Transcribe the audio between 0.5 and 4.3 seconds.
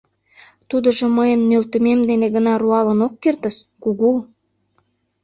—Тудыжо мыйын нӧлтымем дене гына руалын ок кертыс, кугу.